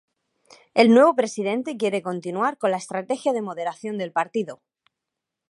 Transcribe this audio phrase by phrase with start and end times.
[0.73, 4.59] El nuevo presidente quiere continuar con la estrategia de moderación del partido.